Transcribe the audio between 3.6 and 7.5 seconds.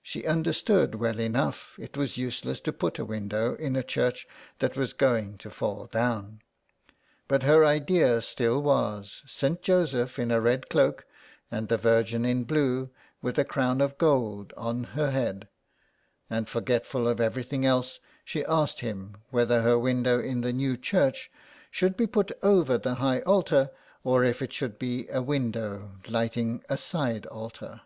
a church that was going to fall down. But